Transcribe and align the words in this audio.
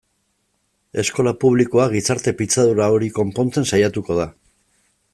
Eskola 1.03 1.33
publikoa 1.43 1.85
gizarte 1.93 2.35
pitzadura 2.41 2.91
hori 2.97 3.13
konpontzen 3.21 3.71
saiatuko 3.73 4.19
da. 4.23 4.31